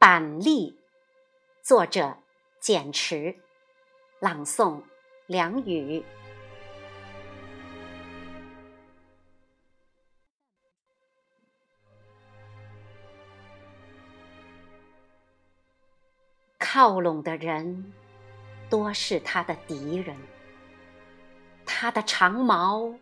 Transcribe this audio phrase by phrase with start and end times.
[0.00, 0.78] 板栗，
[1.60, 2.16] 作者
[2.58, 3.36] 简池，
[4.18, 4.80] 朗诵
[5.26, 6.02] 梁宇。
[16.58, 17.92] 靠拢的人，
[18.70, 20.16] 多是他的敌人。
[21.66, 22.94] 他的长矛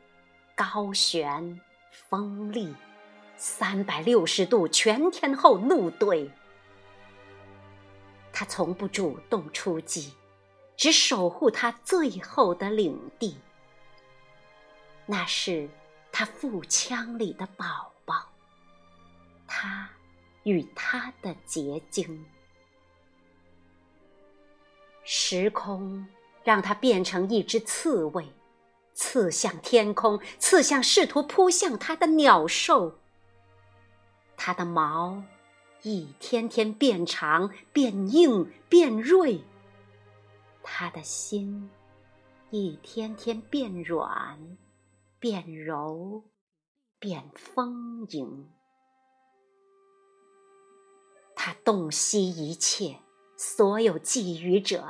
[0.56, 1.60] 高悬
[1.92, 2.74] 锋利，
[3.36, 6.28] 三百六十度全天候怒对。
[8.38, 10.14] 他从不主动出击，
[10.76, 13.36] 只守护他最后的领地。
[15.06, 15.68] 那是
[16.12, 18.28] 他腹腔里的宝宝，
[19.48, 19.90] 他
[20.44, 22.24] 与他的结晶。
[25.02, 26.06] 时空
[26.44, 28.24] 让他变成一只刺猬，
[28.94, 33.00] 刺向天空，刺向试图扑向他的鸟兽。
[34.36, 35.20] 他的毛
[35.82, 39.42] 一天天变长、变硬、变锐，
[40.62, 41.70] 他的心
[42.50, 44.58] 一天天变软、
[45.18, 46.24] 变柔、
[46.98, 48.48] 变丰盈。
[51.34, 53.00] 他洞悉一切。
[53.40, 54.84] 所有觊觎者，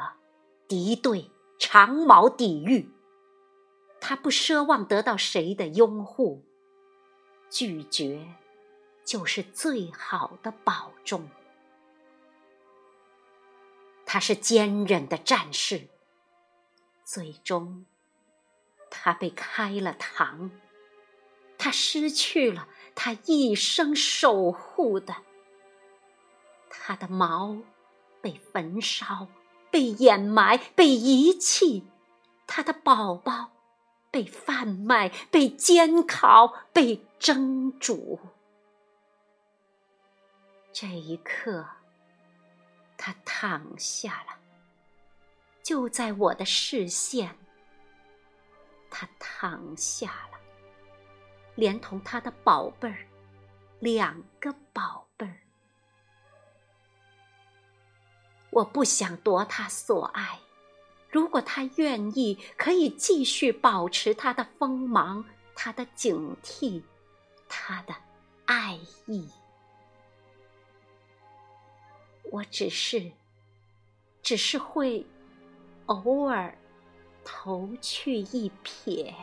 [0.67, 2.89] 敌对长矛抵御，
[4.01, 6.47] 他不奢望得到谁的拥护，
[7.51, 8.27] 拒绝
[9.09, 11.31] 就是最好的保重。
[14.05, 15.89] 他是坚韧的战士，
[17.05, 17.87] 最终
[18.91, 20.51] 他被开了膛，
[21.57, 25.17] 他失去了他一生守护的，
[26.69, 27.57] 他的毛。
[28.21, 29.29] 被焚烧，
[29.71, 31.85] 被掩埋，被遗弃，
[32.49, 33.53] 他的宝宝
[34.11, 38.19] 被贩卖，被煎烤，被蒸煮。
[40.81, 41.67] 这一刻，
[42.97, 44.39] 他躺下了，
[45.61, 47.37] 就在我的视线。
[48.89, 50.39] 他躺下了，
[51.57, 53.09] 连同他的宝贝儿，
[53.81, 55.41] 两个宝贝儿。
[58.51, 60.39] 我不想夺他所爱，
[61.11, 65.25] 如果他愿意，可以继续保持他的锋芒、
[65.57, 66.81] 他的警惕、
[67.49, 67.93] 他的
[68.47, 69.29] 爱意。
[72.31, 73.13] 我只是，
[74.23, 75.07] 只是会
[75.87, 76.57] 偶尔
[77.25, 79.15] 投去一瞥，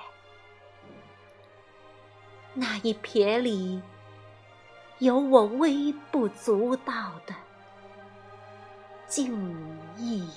[2.54, 3.82] 那一瞥里
[5.00, 7.36] 有我微不足道的。
[9.08, 10.28] 敬意。